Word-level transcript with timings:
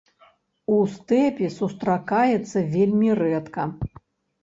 У 0.75 0.77
стэпе 0.93 1.51
сустракаецца 1.59 2.67
вельмі 2.75 3.09
рэдка. 3.25 3.73